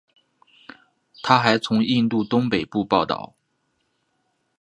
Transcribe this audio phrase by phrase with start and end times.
[1.21, 3.35] 他还从印度东北部报道。